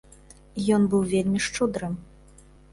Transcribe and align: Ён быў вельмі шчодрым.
Ён 0.77 0.87
быў 0.95 1.05
вельмі 1.13 1.39
шчодрым. 1.51 1.93